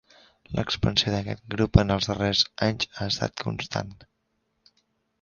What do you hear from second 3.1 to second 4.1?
estat constant.